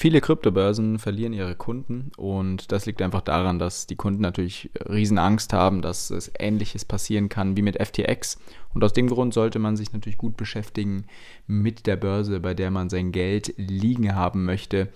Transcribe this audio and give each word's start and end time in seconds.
Viele 0.00 0.20
Kryptobörsen 0.20 1.00
verlieren 1.00 1.32
ihre 1.32 1.56
Kunden 1.56 2.12
und 2.16 2.70
das 2.70 2.86
liegt 2.86 3.02
einfach 3.02 3.20
daran, 3.20 3.58
dass 3.58 3.88
die 3.88 3.96
Kunden 3.96 4.22
natürlich 4.22 4.70
riesen 4.88 5.18
Angst 5.18 5.52
haben, 5.52 5.82
dass 5.82 6.10
es 6.10 6.30
ähnliches 6.38 6.84
passieren 6.84 7.28
kann 7.28 7.56
wie 7.56 7.62
mit 7.62 7.84
FTX. 7.84 8.38
Und 8.72 8.84
aus 8.84 8.92
dem 8.92 9.08
Grund 9.08 9.34
sollte 9.34 9.58
man 9.58 9.76
sich 9.76 9.92
natürlich 9.92 10.16
gut 10.16 10.36
beschäftigen 10.36 11.06
mit 11.48 11.88
der 11.88 11.96
Börse, 11.96 12.38
bei 12.38 12.54
der 12.54 12.70
man 12.70 12.90
sein 12.90 13.10
Geld 13.10 13.54
liegen 13.56 14.14
haben 14.14 14.44
möchte 14.44 14.88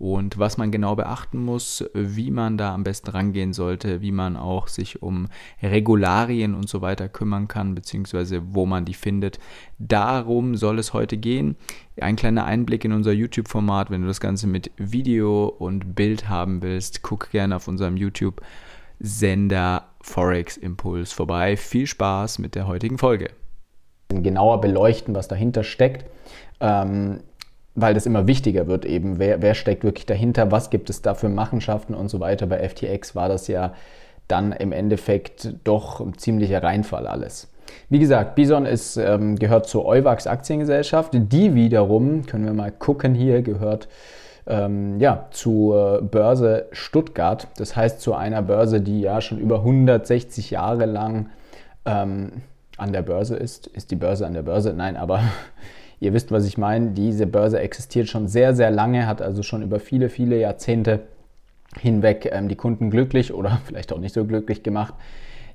und 0.00 0.38
was 0.38 0.56
man 0.56 0.70
genau 0.70 0.96
beachten 0.96 1.44
muss, 1.44 1.84
wie 1.92 2.30
man 2.30 2.56
da 2.56 2.72
am 2.72 2.84
besten 2.84 3.10
rangehen 3.10 3.52
sollte, 3.52 4.00
wie 4.00 4.12
man 4.12 4.38
auch 4.38 4.66
sich 4.66 5.02
um 5.02 5.28
Regularien 5.62 6.54
und 6.54 6.70
so 6.70 6.80
weiter 6.80 7.10
kümmern 7.10 7.48
kann, 7.48 7.74
beziehungsweise 7.74 8.40
wo 8.54 8.64
man 8.64 8.86
die 8.86 8.94
findet. 8.94 9.38
Darum 9.78 10.56
soll 10.56 10.78
es 10.78 10.94
heute 10.94 11.18
gehen. 11.18 11.56
Ein 12.00 12.16
kleiner 12.16 12.46
Einblick 12.46 12.86
in 12.86 12.92
unser 12.92 13.12
YouTube-Format. 13.12 13.90
Wenn 13.90 14.00
du 14.00 14.06
das 14.06 14.20
Ganze 14.20 14.46
mit 14.46 14.70
Video 14.78 15.48
und 15.48 15.94
Bild 15.94 16.30
haben 16.30 16.62
willst, 16.62 17.02
guck 17.02 17.30
gerne 17.30 17.56
auf 17.56 17.68
unserem 17.68 17.98
YouTube-Sender 17.98 19.84
Forex 20.00 20.56
Impuls 20.56 21.12
vorbei. 21.12 21.58
Viel 21.58 21.86
Spaß 21.86 22.38
mit 22.38 22.54
der 22.54 22.66
heutigen 22.66 22.96
Folge. 22.96 23.32
Genauer 24.08 24.62
beleuchten, 24.62 25.14
was 25.14 25.28
dahinter 25.28 25.62
steckt. 25.62 26.06
Ähm 26.58 27.20
weil 27.74 27.94
das 27.94 28.06
immer 28.06 28.26
wichtiger 28.26 28.66
wird 28.66 28.84
eben, 28.84 29.18
wer, 29.18 29.42
wer 29.42 29.54
steckt 29.54 29.84
wirklich 29.84 30.06
dahinter, 30.06 30.50
was 30.50 30.70
gibt 30.70 30.90
es 30.90 31.02
da 31.02 31.14
für 31.14 31.28
Machenschaften 31.28 31.94
und 31.94 32.08
so 32.08 32.20
weiter. 32.20 32.46
Bei 32.46 32.68
FTX 32.68 33.14
war 33.14 33.28
das 33.28 33.46
ja 33.46 33.74
dann 34.28 34.52
im 34.52 34.72
Endeffekt 34.72 35.54
doch 35.64 36.00
ein 36.00 36.16
ziemlicher 36.16 36.62
Reinfall 36.62 37.06
alles. 37.06 37.48
Wie 37.88 37.98
gesagt, 37.98 38.34
Bison 38.34 38.66
ist, 38.66 38.96
ähm, 38.96 39.36
gehört 39.36 39.68
zur 39.68 39.84
Euwax 39.86 40.26
Aktiengesellschaft. 40.26 41.12
Die 41.14 41.54
wiederum, 41.54 42.26
können 42.26 42.44
wir 42.44 42.52
mal 42.52 42.72
gucken 42.72 43.14
hier, 43.14 43.42
gehört 43.42 43.88
ähm, 44.46 44.98
ja, 44.98 45.26
zur 45.30 46.02
Börse 46.02 46.66
Stuttgart. 46.72 47.48
Das 47.56 47.76
heißt 47.76 48.00
zu 48.00 48.14
einer 48.14 48.42
Börse, 48.42 48.80
die 48.80 49.00
ja 49.00 49.20
schon 49.20 49.38
über 49.38 49.58
160 49.58 50.50
Jahre 50.50 50.86
lang 50.86 51.30
ähm, 51.84 52.42
an 52.76 52.92
der 52.92 53.02
Börse 53.02 53.36
ist. 53.36 53.66
Ist 53.68 53.90
die 53.90 53.96
Börse 53.96 54.26
an 54.26 54.34
der 54.34 54.42
Börse? 54.42 54.72
Nein, 54.72 54.96
aber 54.96 55.22
Ihr 56.00 56.14
wisst, 56.14 56.32
was 56.32 56.46
ich 56.46 56.56
meine. 56.56 56.92
Diese 56.92 57.26
Börse 57.26 57.60
existiert 57.60 58.08
schon 58.08 58.26
sehr, 58.26 58.54
sehr 58.54 58.70
lange, 58.70 59.06
hat 59.06 59.20
also 59.20 59.42
schon 59.42 59.62
über 59.62 59.78
viele, 59.78 60.08
viele 60.08 60.38
Jahrzehnte 60.38 61.00
hinweg 61.78 62.28
ähm, 62.32 62.48
die 62.48 62.56
Kunden 62.56 62.90
glücklich 62.90 63.32
oder 63.32 63.60
vielleicht 63.66 63.92
auch 63.92 63.98
nicht 63.98 64.14
so 64.14 64.24
glücklich 64.24 64.62
gemacht, 64.62 64.94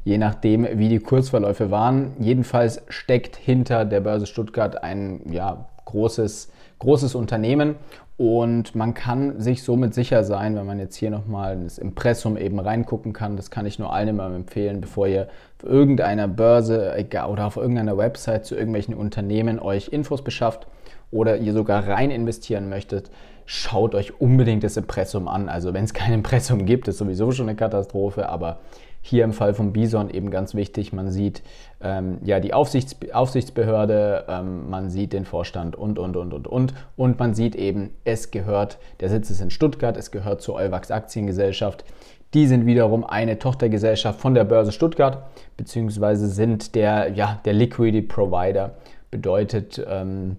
je 0.03 0.17
nachdem, 0.17 0.67
wie 0.77 0.87
die 0.87 0.99
Kursverläufe 0.99 1.71
waren. 1.71 2.13
Jedenfalls 2.19 2.83
steckt 2.89 3.35
hinter 3.35 3.85
der 3.85 4.01
Börse 4.01 4.27
Stuttgart 4.27 4.83
ein 4.83 5.21
ja, 5.31 5.67
großes, 5.85 6.51
großes 6.79 7.15
Unternehmen 7.15 7.75
und 8.17 8.75
man 8.75 8.93
kann 8.93 9.41
sich 9.41 9.63
somit 9.63 9.93
sicher 9.93 10.23
sein, 10.23 10.55
wenn 10.55 10.65
man 10.65 10.79
jetzt 10.79 10.95
hier 10.95 11.09
nochmal 11.09 11.53
ins 11.55 11.77
Impressum 11.77 12.37
eben 12.37 12.59
reingucken 12.59 13.11
kann. 13.11 13.35
Das 13.35 13.51
kann 13.51 13.65
ich 13.65 13.77
nur 13.77 13.91
allen 13.91 14.07
immer 14.07 14.33
empfehlen, 14.33 14.79
bevor 14.79 15.07
ihr 15.07 15.27
auf 15.57 15.69
irgendeiner 15.69 16.27
Börse 16.29 16.95
oder 17.29 17.45
auf 17.45 17.57
irgendeiner 17.57 17.97
Website 17.97 18.45
zu 18.45 18.55
irgendwelchen 18.55 18.93
Unternehmen 18.93 19.59
euch 19.59 19.89
Infos 19.89 20.23
beschafft 20.23 20.67
oder 21.11 21.37
ihr 21.37 21.51
sogar 21.51 21.87
rein 21.87 22.09
investieren 22.09 22.69
möchtet. 22.69 23.11
Schaut 23.45 23.93
euch 23.93 24.19
unbedingt 24.21 24.63
das 24.63 24.77
Impressum 24.77 25.27
an. 25.27 25.49
Also 25.49 25.73
wenn 25.73 25.83
es 25.83 25.93
kein 25.93 26.13
Impressum 26.13 26.65
gibt, 26.65 26.87
ist 26.87 26.97
sowieso 26.97 27.31
schon 27.31 27.49
eine 27.49 27.57
Katastrophe, 27.57 28.29
aber 28.29 28.59
hier 29.07 29.23
im 29.23 29.33
Fall 29.33 29.53
von 29.53 29.71
Bison 29.71 30.09
eben 30.09 30.31
ganz 30.31 30.55
wichtig, 30.55 30.91
man 30.91 31.11
sieht 31.11 31.43
ähm, 31.79 32.17
ja 32.23 32.39
die 32.39 32.55
Aufsichts 32.55 32.95
Aufsichtsbehörde, 33.13 34.25
ähm, 34.27 34.67
man 34.67 34.89
sieht 34.89 35.13
den 35.13 35.25
Vorstand 35.25 35.75
und, 35.75 35.99
und, 35.99 36.17
und, 36.17 36.33
und, 36.33 36.47
und. 36.47 36.73
Und 36.95 37.19
man 37.19 37.35
sieht 37.35 37.55
eben, 37.55 37.91
es 38.03 38.31
gehört, 38.31 38.79
der 39.01 39.09
Sitz 39.09 39.29
ist 39.29 39.41
in 39.41 39.51
Stuttgart, 39.51 39.95
es 39.95 40.09
gehört 40.09 40.41
zur 40.41 40.55
Euwax 40.55 40.89
Aktiengesellschaft. 40.89 41.85
Die 42.33 42.47
sind 42.47 42.65
wiederum 42.65 43.03
eine 43.03 43.37
Tochtergesellschaft 43.37 44.19
von 44.19 44.33
der 44.33 44.43
Börse 44.43 44.71
Stuttgart, 44.71 45.27
beziehungsweise 45.55 46.27
sind 46.27 46.73
der, 46.73 47.11
ja, 47.11 47.39
der 47.45 47.53
Liquidity 47.53 48.07
Provider. 48.07 48.71
Bedeutet, 49.11 49.85
ähm, 49.87 50.37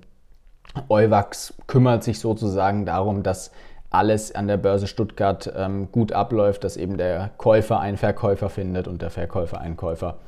Euwax 0.88 1.54
kümmert 1.68 2.02
sich 2.02 2.18
sozusagen 2.18 2.84
darum, 2.84 3.22
dass 3.22 3.52
alles 3.90 4.34
an 4.34 4.48
der 4.48 4.56
Börse 4.56 4.86
Stuttgart 4.86 5.52
ähm, 5.56 5.90
gut 5.92 6.12
abläuft, 6.12 6.64
dass 6.64 6.76
eben 6.76 6.96
der 6.96 7.30
Käufer 7.36 7.80
einen 7.80 7.96
Verkäufer 7.96 8.48
findet 8.48 8.88
und 8.88 9.02
der 9.02 9.10
Verkäufer 9.10 9.60
einen 9.60 9.76
Käufer. 9.76 10.18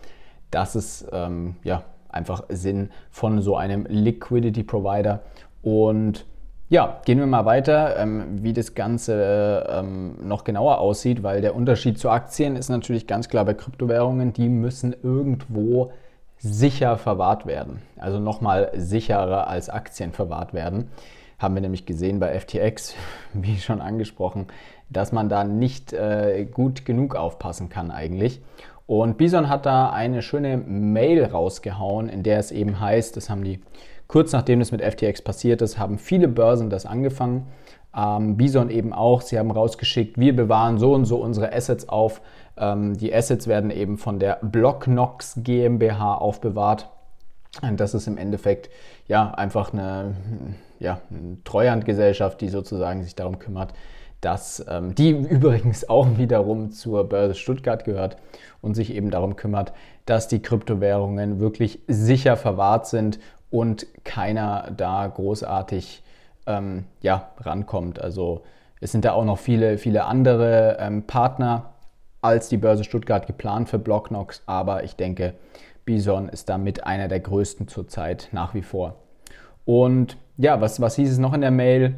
Das 0.50 0.76
ist 0.76 1.06
ähm, 1.12 1.56
ja 1.62 1.82
einfach 2.08 2.44
Sinn 2.48 2.90
von 3.10 3.42
so 3.42 3.56
einem 3.56 3.86
Liquidity 3.88 4.62
Provider. 4.62 5.20
Und 5.62 6.24
ja, 6.70 7.00
gehen 7.04 7.18
wir 7.18 7.26
mal 7.26 7.44
weiter, 7.44 7.96
ähm, 7.98 8.42
wie 8.42 8.52
das 8.52 8.74
Ganze 8.74 9.66
ähm, 9.70 10.16
noch 10.26 10.44
genauer 10.44 10.78
aussieht, 10.78 11.22
weil 11.22 11.40
der 11.40 11.54
Unterschied 11.54 11.98
zu 11.98 12.10
Aktien 12.10 12.56
ist 12.56 12.68
natürlich 12.68 13.06
ganz 13.06 13.28
klar 13.28 13.44
bei 13.44 13.54
Kryptowährungen, 13.54 14.32
die 14.32 14.48
müssen 14.48 14.94
irgendwo 15.02 15.92
sicher 16.38 16.98
verwahrt 16.98 17.46
werden. 17.46 17.82
Also 17.98 18.20
nochmal 18.20 18.70
sicherer 18.76 19.48
als 19.48 19.68
Aktien 19.70 20.12
verwahrt 20.12 20.54
werden 20.54 20.88
haben 21.38 21.54
wir 21.54 21.60
nämlich 21.60 21.86
gesehen 21.86 22.20
bei 22.20 22.38
FTX, 22.38 22.94
wie 23.32 23.58
schon 23.58 23.80
angesprochen, 23.80 24.46
dass 24.90 25.12
man 25.12 25.28
da 25.28 25.44
nicht 25.44 25.92
äh, 25.92 26.46
gut 26.50 26.84
genug 26.84 27.14
aufpassen 27.14 27.68
kann 27.68 27.90
eigentlich. 27.90 28.40
Und 28.86 29.18
Bison 29.18 29.50
hat 29.50 29.66
da 29.66 29.90
eine 29.90 30.22
schöne 30.22 30.56
Mail 30.56 31.24
rausgehauen, 31.24 32.08
in 32.08 32.22
der 32.22 32.38
es 32.38 32.50
eben 32.50 32.80
heißt, 32.80 33.16
das 33.16 33.28
haben 33.28 33.44
die 33.44 33.60
kurz 34.08 34.32
nachdem 34.32 34.60
es 34.60 34.72
mit 34.72 34.82
FTX 34.82 35.22
passiert 35.22 35.62
ist, 35.62 35.78
haben 35.78 35.98
viele 35.98 36.26
Börsen 36.26 36.70
das 36.70 36.86
angefangen. 36.86 37.46
Ähm, 37.94 38.36
Bison 38.36 38.70
eben 38.70 38.92
auch. 38.92 39.20
Sie 39.20 39.38
haben 39.38 39.50
rausgeschickt, 39.50 40.18
wir 40.18 40.34
bewahren 40.34 40.78
so 40.78 40.94
und 40.94 41.04
so 41.04 41.18
unsere 41.18 41.52
Assets 41.52 41.88
auf. 41.88 42.20
Ähm, 42.56 42.96
die 42.96 43.14
Assets 43.14 43.46
werden 43.46 43.70
eben 43.70 43.98
von 43.98 44.18
der 44.18 44.38
Blocknox 44.42 45.40
GmbH 45.44 46.14
aufbewahrt. 46.14 46.88
Das 47.76 47.94
ist 47.94 48.06
im 48.06 48.18
Endeffekt 48.18 48.70
ja 49.06 49.30
einfach 49.30 49.72
eine 49.72 50.14
ja, 50.80 51.00
eine 51.10 51.42
Treuhandgesellschaft, 51.44 52.40
die 52.40 52.48
sozusagen 52.48 53.02
sich 53.02 53.14
darum 53.14 53.38
kümmert, 53.38 53.72
dass 54.20 54.64
ähm, 54.68 54.94
die 54.94 55.10
übrigens 55.10 55.88
auch 55.88 56.18
wiederum 56.18 56.72
zur 56.72 57.08
Börse 57.08 57.34
Stuttgart 57.34 57.84
gehört 57.84 58.16
und 58.60 58.74
sich 58.74 58.94
eben 58.94 59.10
darum 59.10 59.36
kümmert, 59.36 59.72
dass 60.06 60.28
die 60.28 60.42
Kryptowährungen 60.42 61.40
wirklich 61.40 61.80
sicher 61.86 62.36
verwahrt 62.36 62.86
sind 62.86 63.18
und 63.50 63.86
keiner 64.04 64.72
da 64.76 65.06
großartig 65.06 66.02
ähm, 66.46 66.84
ja, 67.00 67.30
rankommt. 67.38 68.00
Also 68.00 68.42
es 68.80 68.92
sind 68.92 69.04
da 69.04 69.12
auch 69.12 69.24
noch 69.24 69.38
viele, 69.38 69.78
viele 69.78 70.04
andere 70.04 70.78
ähm, 70.80 71.04
Partner 71.04 71.74
als 72.20 72.48
die 72.48 72.56
Börse 72.56 72.82
Stuttgart 72.82 73.26
geplant 73.26 73.68
für 73.68 73.78
Blocknox, 73.78 74.42
aber 74.46 74.82
ich 74.82 74.96
denke, 74.96 75.34
Bison 75.88 76.28
ist 76.28 76.50
damit 76.50 76.84
einer 76.86 77.08
der 77.08 77.20
größten 77.20 77.66
zurzeit 77.66 78.28
nach 78.32 78.52
wie 78.52 78.60
vor. 78.60 78.96
Und 79.64 80.18
ja, 80.36 80.60
was, 80.60 80.82
was 80.82 80.96
hieß 80.96 81.10
es 81.10 81.16
noch 81.16 81.32
in 81.32 81.40
der 81.40 81.50
Mail? 81.50 81.94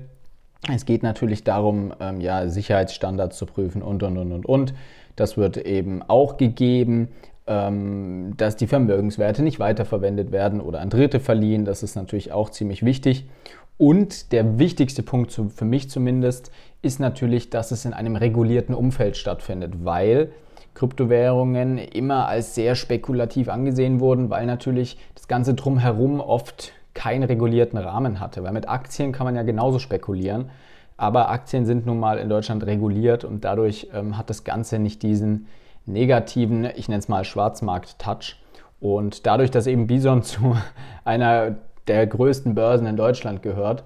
Es 0.73 0.85
geht 0.85 1.03
natürlich 1.03 1.43
darum, 1.43 1.93
ähm, 1.99 2.21
ja, 2.21 2.49
Sicherheitsstandards 2.49 3.37
zu 3.37 3.47
prüfen 3.47 3.83
und, 3.83 4.05
und, 4.05 4.17
und, 4.17 4.31
und, 4.31 4.47
und. 4.47 4.75
Das 5.17 5.37
wird 5.37 5.57
eben 5.57 6.03
auch 6.07 6.37
gegeben, 6.37 7.09
ähm, 7.49 8.35
dass 8.37 8.55
die 8.55 8.69
Vermögenswerte 8.69 9.43
nicht 9.43 9.59
weiterverwendet 9.59 10.31
werden 10.31 10.61
oder 10.61 10.81
an 10.81 10.91
Dritte 10.91 11.19
verliehen. 11.19 11.65
Das 11.65 11.83
ist 11.83 11.97
natürlich 11.97 12.31
auch 12.31 12.51
ziemlich 12.51 12.85
wichtig. 12.85 13.29
Und 13.77 14.31
der 14.31 14.61
wichtigste 14.61 15.03
Punkt 15.03 15.33
zu, 15.33 15.49
für 15.49 15.65
mich 15.65 15.91
zumindest 15.91 16.53
ist 16.81 17.01
natürlich, 17.01 17.51
dass 17.51 17.73
es 17.73 17.85
in 17.85 17.93
einem 17.93 18.15
regulierten 18.15 18.73
Umfeld 18.73 19.17
stattfindet, 19.17 19.85
weil 19.85 20.31
Kryptowährungen 20.75 21.79
immer 21.79 22.27
als 22.27 22.55
sehr 22.55 22.75
spekulativ 22.75 23.49
angesehen 23.49 24.01
wurden, 24.01 24.31
weil 24.31 24.47
natürlich 24.47 24.99
das 25.15 25.29
Ganze 25.29 25.55
drumherum 25.55 26.21
oft 26.21 26.73
keinen 26.95 27.23
regulierten 27.23 27.79
Rahmen 27.79 28.21
hatte. 28.21 28.43
Weil 28.43 28.53
mit 28.53 28.69
Aktien 28.69 29.13
kann 29.13 29.25
man 29.25 29.37
ja 29.37 29.43
genauso 29.43 29.79
spekulieren. 29.79 30.51
Aber 30.97 31.31
Aktien 31.31 31.65
sind 31.65 31.87
nun 31.87 31.99
mal 31.99 32.19
in 32.19 32.29
Deutschland 32.29 32.67
reguliert 32.67 33.25
und 33.25 33.45
dadurch 33.45 33.89
ähm, 33.95 34.19
hat 34.19 34.29
das 34.29 34.45
Ganze 34.45 34.79
nicht 34.79 35.03
diesen 35.03 35.47
negativen, 35.87 36.69
ich 36.77 36.89
nenne 36.89 36.99
es 36.99 37.09
mal 37.09 37.25
Schwarzmarkt-Touch. 37.25 38.37
Und 38.81 39.27
dadurch, 39.27 39.51
dass 39.51 39.67
eben 39.67 39.87
Bison 39.87 40.23
zu 40.25 40.57
einer 41.05 41.57
der 41.89 42.07
größten 42.07 42.55
Börsen 42.55 42.87
in 42.87 42.97
Deutschland 42.97 43.43
gehört, 43.43 43.85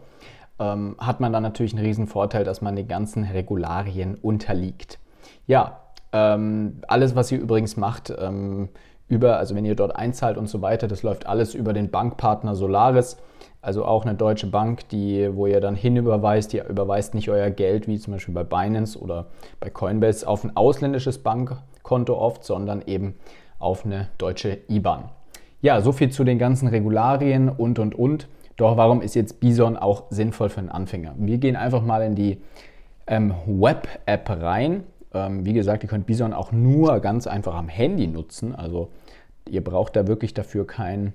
ähm, 0.59 0.97
hat 0.99 1.21
man 1.21 1.33
dann 1.33 1.43
natürlich 1.43 1.75
einen 1.75 1.85
riesen 1.85 2.07
Vorteil, 2.07 2.45
dass 2.45 2.61
man 2.61 2.77
den 2.77 2.89
ganzen 2.89 3.25
Regularien 3.25 4.17
unterliegt. 4.17 4.99
Ja, 5.47 5.84
ähm, 6.15 6.81
alles, 6.87 7.17
was 7.17 7.33
ihr 7.33 7.41
übrigens 7.41 7.77
macht, 7.77 8.15
ähm, 8.17 8.69
über, 9.09 9.37
also 9.39 9.57
wenn 9.57 9.65
ihr 9.65 9.75
dort 9.75 9.97
einzahlt 9.97 10.39
und 10.39 10.49
so 10.49 10.63
weiter, 10.63 10.87
das 10.87 11.03
läuft 11.03 11.27
alles 11.27 11.55
über 11.55 11.73
den 11.73 11.91
Bankpartner 11.91 12.55
Solaris, 12.55 13.17
also 13.61 13.85
auch 13.85 14.05
eine 14.05 14.15
deutsche 14.15 14.47
Bank, 14.47 14.89
die, 14.91 15.29
wo 15.35 15.47
ihr 15.47 15.61
dann 15.61 15.75
hinüberweist, 15.75 16.55
ihr 16.55 16.69
überweist 16.69 17.15
nicht 17.15 17.29
euer 17.31 17.51
Geld, 17.51 17.89
wie 17.89 17.99
zum 17.99 18.13
Beispiel 18.13 18.33
bei 18.33 18.45
Binance 18.45 18.97
oder 18.99 19.27
bei 19.59 19.71
Coinbase, 19.71 20.27
auf 20.27 20.45
ein 20.45 20.57
ausländisches 20.57 21.19
Bankkonto 21.19 22.17
oft, 22.17 22.45
sondern 22.45 22.83
eben 22.87 23.17
auf 23.59 23.85
eine 23.85 24.09
deutsche 24.17 24.59
IBAN. 24.69 25.11
Ja, 25.63 25.81
so 25.81 25.91
viel 25.91 26.11
zu 26.11 26.23
den 26.23 26.39
ganzen 26.39 26.69
Regularien 26.69 27.49
und 27.49 27.81
und 27.81 27.95
und. 27.97 28.29
Doch 28.57 28.77
warum 28.77 29.03
ist 29.03 29.17
jetzt 29.17 29.41
Bison 29.41 29.77
auch 29.77 30.05
sinnvoll 30.11 30.49
für 30.49 30.61
einen 30.61 30.69
Anfänger? 30.69 31.15
Wir 31.17 31.39
gehen 31.39 31.57
einfach 31.57 31.83
mal 31.83 32.03
in 32.03 32.15
die 32.15 32.41
ähm, 33.07 33.35
Web-App 33.47 34.31
rein. 34.31 34.85
Ähm, 35.15 35.47
wie 35.47 35.53
gesagt, 35.53 35.83
ihr 35.83 35.89
könnt 35.89 36.07
Bison 36.07 36.33
auch 36.33 36.53
nur 36.53 37.01
ganz 37.01 37.27
einfach 37.27 37.55
am 37.55 37.69
Handy 37.69 38.07
nutzen. 38.07 38.55
Also 38.55 38.91
ihr 39.49 39.63
braucht 39.63 39.97
da 39.97 40.07
wirklich 40.07 40.35
dafür 40.35 40.67
kein 40.67 41.15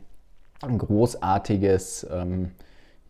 großartiges, 0.62 2.08
ähm, 2.12 2.52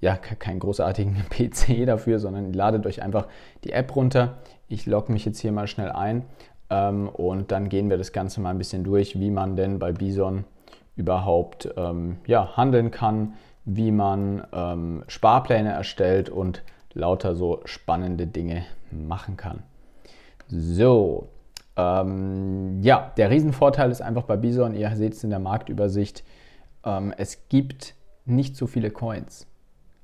ja, 0.02 0.16
keinen 0.16 0.60
großartigen 0.60 1.16
PC 1.30 1.86
dafür, 1.86 2.20
sondern 2.20 2.54
ladet 2.54 2.86
euch 2.86 3.02
einfach 3.02 3.28
die 3.64 3.72
App 3.72 3.96
runter. 3.96 4.40
Ich 4.68 4.86
logge 4.86 5.12
mich 5.12 5.26
jetzt 5.26 5.40
hier 5.40 5.52
mal 5.52 5.68
schnell 5.68 5.92
ein 5.92 6.26
ähm, 6.70 7.10
und 7.10 7.52
dann 7.52 7.70
gehen 7.70 7.90
wir 7.90 7.98
das 7.98 8.12
Ganze 8.12 8.42
mal 8.42 8.52
ein 8.52 8.58
bisschen 8.58 8.84
durch, 8.84 9.20
wie 9.20 9.32
man 9.32 9.56
denn 9.56 9.80
bei 9.80 9.92
Bison 9.92 10.46
überhaupt 10.96 11.70
ähm, 11.78 12.18
ja, 12.28 12.58
handeln 12.58 12.92
kann, 12.92 13.34
wie 13.66 13.92
man 13.92 14.46
ähm, 14.52 15.04
Sparpläne 15.08 15.72
erstellt 15.72 16.30
und 16.30 16.64
lauter 16.94 17.36
so 17.36 17.62
spannende 17.66 18.28
Dinge 18.28 18.66
machen 18.92 19.38
kann. 19.38 19.64
So, 20.50 21.30
ähm, 21.78 22.82
ja, 22.82 23.12
der 23.18 23.30
Riesenvorteil 23.30 23.92
ist 23.92 24.02
einfach 24.02 24.24
bei 24.24 24.36
Bison, 24.36 24.74
ihr 24.74 24.94
seht 24.96 25.14
es 25.14 25.24
in 25.24 25.30
der 25.30 25.40
Marktübersicht, 25.40 26.24
ähm, 26.84 27.14
es 27.18 27.48
gibt 27.50 27.96
nicht 28.26 28.56
so 28.56 28.68
viele 28.68 28.90
Coins. 28.90 29.48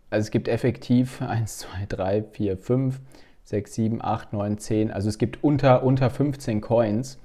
Also 0.09 0.25
es 0.25 0.31
gibt 0.31 0.47
effektiv 0.47 1.21
1, 1.21 1.57
2, 1.57 1.85
3, 1.89 2.23
4, 2.31 2.57
5, 2.57 3.01
6, 3.43 3.73
7, 3.73 4.01
8, 4.01 4.33
9, 4.33 4.57
10. 4.57 4.91
Also 4.91 5.09
es 5.09 5.17
gibt 5.17 5.43
unter, 5.43 5.83
unter 5.83 6.09
15 6.09 6.61
Coins. 6.61 7.19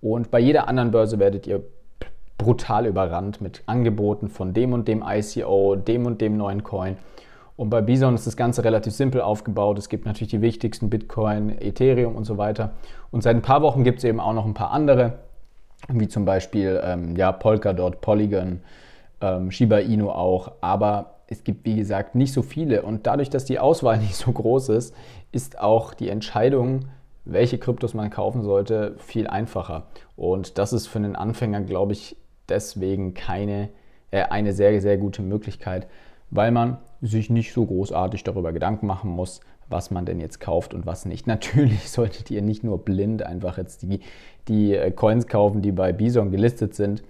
Und 0.00 0.30
bei 0.30 0.38
jeder 0.38 0.68
anderen 0.68 0.90
Börse 0.90 1.18
werdet 1.18 1.46
ihr 1.46 1.64
brutal 2.38 2.86
überrannt 2.86 3.40
mit 3.40 3.62
Angeboten 3.66 4.28
von 4.28 4.52
dem 4.52 4.74
und 4.74 4.86
dem 4.86 5.02
ICO, 5.06 5.76
dem 5.76 6.06
und 6.06 6.20
dem 6.20 6.36
neuen 6.36 6.62
Coin. 6.62 6.96
Und 7.56 7.70
bei 7.70 7.80
Bison 7.80 8.14
ist 8.14 8.26
das 8.26 8.36
Ganze 8.36 8.64
relativ 8.64 8.92
simpel 8.92 9.22
aufgebaut. 9.22 9.78
Es 9.78 9.88
gibt 9.88 10.04
natürlich 10.04 10.30
die 10.30 10.42
wichtigsten 10.42 10.90
Bitcoin, 10.90 11.56
Ethereum 11.58 12.14
und 12.14 12.24
so 12.24 12.36
weiter. 12.36 12.74
Und 13.10 13.22
seit 13.22 13.34
ein 13.34 13.42
paar 13.42 13.62
Wochen 13.62 13.82
gibt 13.82 13.98
es 13.98 14.04
eben 14.04 14.20
auch 14.20 14.34
noch 14.34 14.44
ein 14.44 14.54
paar 14.54 14.72
andere, 14.72 15.20
wie 15.88 16.08
zum 16.08 16.24
Beispiel 16.24 16.80
ähm, 16.84 17.16
ja, 17.16 17.32
Polkadot, 17.32 18.00
Polygon, 18.02 18.60
ähm, 19.22 19.50
Shiba 19.50 19.78
Inu 19.78 20.10
auch. 20.10 20.52
Aber 20.60 21.16
es 21.28 21.44
gibt, 21.44 21.64
wie 21.64 21.76
gesagt, 21.76 22.14
nicht 22.14 22.32
so 22.32 22.42
viele. 22.42 22.82
Und 22.82 23.06
dadurch, 23.06 23.30
dass 23.30 23.46
die 23.46 23.58
Auswahl 23.58 23.98
nicht 24.00 24.16
so 24.16 24.32
groß 24.32 24.68
ist, 24.70 24.94
ist 25.32 25.58
auch 25.58 25.94
die 25.94 26.10
Entscheidung, 26.10 26.86
welche 27.24 27.58
Kryptos 27.58 27.94
man 27.94 28.10
kaufen 28.10 28.42
sollte, 28.42 28.94
viel 28.98 29.26
einfacher. 29.26 29.84
Und 30.14 30.58
das 30.58 30.72
ist 30.72 30.86
für 30.86 30.98
einen 30.98 31.16
Anfänger, 31.16 31.62
glaube 31.62 31.92
ich, 31.92 32.16
deswegen 32.48 33.14
keine, 33.14 33.70
äh, 34.10 34.22
eine 34.22 34.52
sehr, 34.52 34.80
sehr 34.80 34.98
gute 34.98 35.22
Möglichkeit, 35.22 35.88
weil 36.30 36.52
man 36.52 36.78
sich 37.02 37.30
nicht 37.30 37.52
so 37.52 37.64
großartig 37.64 38.24
darüber 38.24 38.52
Gedanken 38.52 38.86
machen 38.86 39.10
muss, 39.10 39.40
was 39.68 39.90
man 39.90 40.06
denn 40.06 40.20
jetzt 40.20 40.40
kauft 40.40 40.74
und 40.74 40.86
was 40.86 41.04
nicht. 41.04 41.26
Natürlich 41.26 41.90
solltet 41.90 42.30
ihr 42.30 42.42
nicht 42.42 42.64
nur 42.64 42.84
blind 42.84 43.22
einfach 43.22 43.58
jetzt 43.58 43.82
die, 43.82 44.00
die 44.48 44.74
äh, 44.74 44.90
Coins 44.90 45.26
kaufen, 45.26 45.62
die 45.62 45.72
bei 45.72 45.92
Bison 45.92 46.30
gelistet 46.30 46.74
sind. 46.74 47.02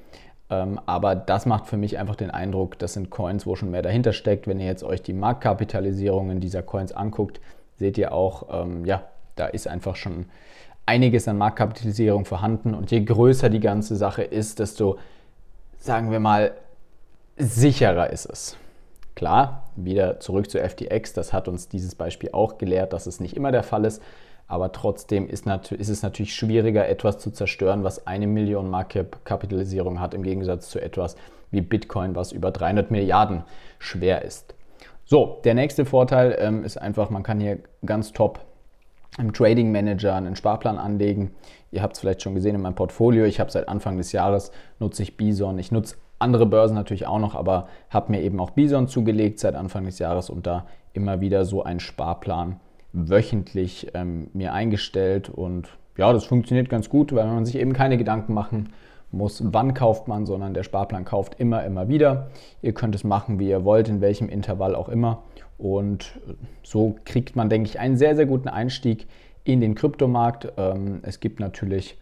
Ähm, 0.48 0.80
aber 0.86 1.14
das 1.14 1.46
macht 1.46 1.66
für 1.66 1.76
mich 1.76 1.98
einfach 1.98 2.16
den 2.16 2.30
Eindruck, 2.30 2.78
das 2.78 2.92
sind 2.92 3.10
Coins, 3.10 3.46
wo 3.46 3.56
schon 3.56 3.70
mehr 3.70 3.82
dahinter 3.82 4.12
steckt. 4.12 4.46
Wenn 4.46 4.60
ihr 4.60 4.66
jetzt 4.66 4.84
euch 4.84 5.02
die 5.02 5.12
Marktkapitalisierungen 5.12 6.40
dieser 6.40 6.62
Coins 6.62 6.92
anguckt, 6.92 7.40
seht 7.76 7.98
ihr 7.98 8.12
auch, 8.12 8.46
ähm, 8.50 8.84
ja, 8.84 9.02
da 9.34 9.46
ist 9.46 9.66
einfach 9.66 9.96
schon 9.96 10.26
einiges 10.86 11.26
an 11.26 11.36
Marktkapitalisierung 11.36 12.24
vorhanden. 12.24 12.74
Und 12.74 12.90
je 12.90 13.04
größer 13.04 13.50
die 13.50 13.60
ganze 13.60 13.96
Sache 13.96 14.22
ist, 14.22 14.60
desto 14.60 14.98
sagen 15.78 16.10
wir 16.10 16.20
mal, 16.20 16.52
sicherer 17.36 18.10
ist 18.10 18.26
es. 18.26 18.56
Klar, 19.16 19.70
wieder 19.76 20.20
zurück 20.20 20.50
zu 20.50 20.58
FTX, 20.58 21.14
das 21.14 21.32
hat 21.32 21.48
uns 21.48 21.68
dieses 21.68 21.94
Beispiel 21.94 22.30
auch 22.32 22.58
gelehrt, 22.58 22.92
dass 22.92 23.06
es 23.06 23.18
nicht 23.18 23.34
immer 23.34 23.50
der 23.50 23.62
Fall 23.62 23.86
ist, 23.86 24.02
aber 24.46 24.72
trotzdem 24.72 25.26
ist, 25.26 25.46
ist 25.46 25.88
es 25.88 26.02
natürlich 26.02 26.34
schwieriger, 26.34 26.86
etwas 26.86 27.18
zu 27.18 27.30
zerstören, 27.30 27.82
was 27.82 28.06
eine 28.06 28.26
Million 28.26 28.68
Market-Kapitalisierung 28.68 30.00
hat, 30.00 30.12
im 30.12 30.22
Gegensatz 30.22 30.68
zu 30.68 30.80
etwas 30.80 31.16
wie 31.50 31.62
Bitcoin, 31.62 32.14
was 32.14 32.30
über 32.30 32.50
300 32.50 32.90
Milliarden 32.90 33.44
schwer 33.78 34.22
ist. 34.22 34.54
So, 35.06 35.40
der 35.44 35.54
nächste 35.54 35.86
Vorteil 35.86 36.36
ähm, 36.38 36.62
ist 36.62 36.76
einfach, 36.76 37.08
man 37.08 37.22
kann 37.22 37.40
hier 37.40 37.60
ganz 37.86 38.12
top 38.12 38.40
im 39.18 39.32
Trading 39.32 39.72
Manager 39.72 40.14
einen 40.14 40.36
Sparplan 40.36 40.76
anlegen. 40.76 41.34
Ihr 41.70 41.82
habt 41.82 41.94
es 41.94 42.00
vielleicht 42.00 42.20
schon 42.22 42.34
gesehen 42.34 42.54
in 42.54 42.60
meinem 42.60 42.74
Portfolio. 42.74 43.24
Ich 43.24 43.40
habe 43.40 43.50
seit 43.50 43.66
Anfang 43.68 43.96
des 43.96 44.12
Jahres 44.12 44.52
nutze 44.78 45.02
ich 45.02 45.16
Bison. 45.16 45.58
Ich 45.58 45.72
nutze 45.72 45.96
andere 46.18 46.46
Börsen 46.46 46.74
natürlich 46.74 47.06
auch 47.06 47.18
noch, 47.18 47.34
aber 47.34 47.68
habe 47.90 48.12
mir 48.12 48.22
eben 48.22 48.40
auch 48.40 48.50
Bison 48.50 48.88
zugelegt 48.88 49.38
seit 49.38 49.54
Anfang 49.54 49.84
des 49.84 49.98
Jahres 49.98 50.30
und 50.30 50.46
da 50.46 50.66
immer 50.92 51.20
wieder 51.20 51.44
so 51.44 51.62
einen 51.62 51.80
Sparplan 51.80 52.60
wöchentlich 52.92 53.88
ähm, 53.94 54.28
mir 54.32 54.52
eingestellt. 54.52 55.28
Und 55.28 55.68
ja, 55.96 56.12
das 56.12 56.24
funktioniert 56.24 56.68
ganz 56.68 56.88
gut, 56.88 57.14
weil 57.14 57.26
man 57.26 57.44
sich 57.44 57.56
eben 57.56 57.72
keine 57.72 57.98
Gedanken 57.98 58.32
machen 58.32 58.70
muss, 59.12 59.42
wann 59.44 59.74
kauft 59.74 60.08
man, 60.08 60.26
sondern 60.26 60.54
der 60.54 60.62
Sparplan 60.62 61.04
kauft 61.04 61.38
immer, 61.38 61.64
immer 61.64 61.88
wieder. 61.88 62.28
Ihr 62.62 62.72
könnt 62.72 62.94
es 62.94 63.04
machen, 63.04 63.38
wie 63.38 63.48
ihr 63.48 63.64
wollt, 63.64 63.88
in 63.88 64.00
welchem 64.00 64.28
Intervall 64.28 64.74
auch 64.74 64.88
immer. 64.88 65.22
Und 65.58 66.18
so 66.62 66.96
kriegt 67.04 67.36
man, 67.36 67.48
denke 67.48 67.68
ich, 67.68 67.78
einen 67.78 67.96
sehr, 67.96 68.16
sehr 68.16 68.26
guten 68.26 68.48
Einstieg 68.48 69.06
in 69.44 69.60
den 69.60 69.74
Kryptomarkt. 69.74 70.52
Ähm, 70.56 71.00
es 71.02 71.20
gibt 71.20 71.40
natürlich 71.40 71.98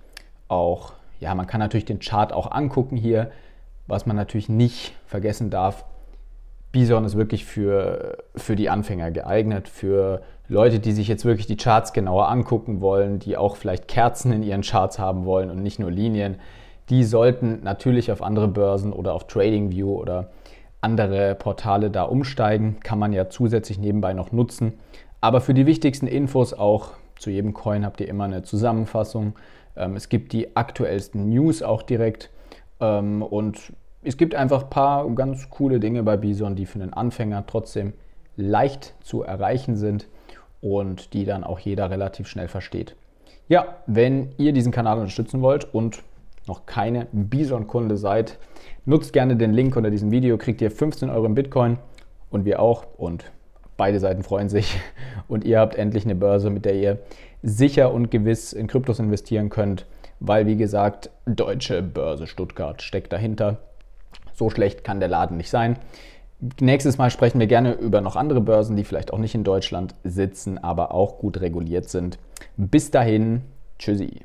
auch, 0.49 0.95
ja, 1.21 1.35
man 1.35 1.47
kann 1.47 1.61
natürlich 1.61 1.85
den 1.85 1.99
Chart 1.99 2.33
auch 2.33 2.51
angucken 2.51 2.97
hier. 2.97 3.31
Was 3.87 4.07
man 4.07 4.17
natürlich 4.17 4.49
nicht 4.49 4.95
vergessen 5.07 5.51
darf, 5.51 5.85
Bison 6.73 7.05
ist 7.05 7.17
wirklich 7.17 7.45
für, 7.45 8.19
für 8.35 8.57
die 8.57 8.69
Anfänger 8.69 9.13
geeignet, 9.13 9.69
für 9.69 10.23
Leute, 10.49 10.81
die 10.81 10.93
sich 10.93 11.07
jetzt 11.07 11.25
wirklich 11.25 11.47
die 11.47 11.57
Charts 11.57 11.93
genauer 11.93 12.29
angucken 12.29 12.81
wollen, 12.81 13.21
die 13.21 13.37
auch 13.37 13.57
vielleicht 13.57 13.87
Kerzen 13.87 14.33
in 14.33 14.43
ihren 14.43 14.63
Charts 14.63 14.99
haben 14.99 15.25
wollen 15.25 15.51
und 15.51 15.63
nicht 15.63 15.79
nur 15.79 15.91
Linien. 15.91 16.37
Die 16.91 17.05
sollten 17.05 17.61
natürlich 17.63 18.11
auf 18.11 18.23
andere 18.23 18.49
Börsen 18.49 18.93
oder 18.93 19.15
auf 19.15 19.27
TradingView 19.27 19.89
oder 19.89 20.31
andere 20.81 21.35
Portale 21.35 21.91
da 21.91 22.03
umsteigen. 22.03 22.79
Kann 22.83 22.99
man 22.99 23.13
ja 23.13 23.31
zusätzlich 23.31 23.79
nebenbei 23.79 24.13
noch 24.13 24.33
nutzen. 24.33 24.75
Aber 25.21 25.41
für 25.41 25.55
die 25.55 25.67
wichtigsten 25.67 26.07
Infos 26.07 26.53
auch 26.53 26.91
zu 27.19 27.31
jedem 27.31 27.55
Coin 27.55 27.87
habt 27.87 28.01
ihr 28.01 28.09
immer 28.09 28.25
eine 28.25 28.43
Zusammenfassung. 28.43 29.35
Ähm, 29.77 29.97
es 29.97 30.09
gibt 30.09 30.33
die 30.33 30.57
aktuellsten 30.57 31.29
News 31.31 31.63
auch 31.63 31.83
direkt. 31.83 32.31
Ähm, 32.85 33.23
und 33.23 33.73
es 34.03 34.17
gibt 34.17 34.35
einfach 34.35 34.65
ein 34.65 34.71
paar 34.71 35.09
ganz 35.11 35.49
coole 35.51 35.81
Dinge 35.81 36.03
bei 36.03 36.17
Bison, 36.17 36.57
die 36.57 36.67
für 36.67 36.81
einen 36.81 36.93
Anfänger 36.93 37.45
trotzdem 37.47 37.95
leicht 38.37 38.95
zu 39.03 39.23
erreichen 39.23 39.77
sind 39.77 40.09
und 40.61 41.13
die 41.13 41.25
dann 41.25 41.45
auch 41.45 41.59
jeder 41.59 41.91
relativ 41.91 42.27
schnell 42.27 42.49
versteht. 42.49 42.97
Ja, 43.49 43.77
wenn 43.87 44.31
ihr 44.39 44.53
diesen 44.53 44.73
Kanal 44.73 44.99
unterstützen 44.99 45.43
wollt 45.43 45.73
und 45.73 46.03
noch 46.47 46.67
keine 46.67 47.07
Bison-Kunde 47.13 47.97
seid, 47.97 48.39
nutzt 48.85 49.13
gerne 49.13 49.37
den 49.37 49.53
Link 49.53 49.77
unter 49.77 49.91
diesem 49.91 50.11
Video, 50.11 50.37
kriegt 50.37 50.61
ihr 50.61 50.71
15 50.71 51.11
Euro 51.11 51.27
in 51.27 51.35
Bitcoin 51.35 51.79
und 52.31 52.45
wir 52.45 52.61
auch 52.61 52.87
und 52.97 53.31
beide 53.77 54.01
Seiten 54.01 54.23
freuen 54.23 54.49
sich 54.49 54.79
und 55.29 55.45
ihr 55.45 55.61
habt 55.61 55.77
endlich 55.77 56.05
eine 56.05 56.15
Börse, 56.15 56.51
mit 56.51 56.65
der 56.65 56.75
ihr 56.75 56.99
sicher 57.43 57.93
und 57.93 58.11
gewiss 58.11 58.53
in 58.53 58.67
Kryptos 58.67 58.99
investieren 58.99 59.51
könnt, 59.51 59.87
weil 60.21 60.47
wie 60.47 60.57
gesagt, 60.57 61.11
deutsche 61.27 61.83
Börse 61.83 62.27
Stuttgart 62.27 62.83
steckt 62.83 63.13
dahinter. 63.13 63.59
So 64.33 64.51
schlecht 64.51 64.85
kann 64.85 65.01
der 65.01 65.09
Laden 65.09 65.37
nicht 65.37 65.51
sein. 65.51 65.79
Nächstes 66.61 66.99
Mal 66.99 67.11
sprechen 67.11 67.41
wir 67.41 67.47
gerne 67.47 67.75
über 67.75 68.01
noch 68.01 68.17
andere 68.17 68.41
Börsen, 68.41 68.77
die 68.77 68.85
vielleicht 68.85 69.13
auch 69.13 69.19
nicht 69.19 69.35
in 69.35 69.45
Deutschland 69.45 69.95
sitzen, 70.03 70.59
aber 70.59 70.93
auch 70.93 71.19
gut 71.19 71.41
reguliert 71.41 71.89
sind. 71.89 72.19
Bis 72.57 72.91
dahin, 72.91 73.43
tschüssi. 73.79 74.21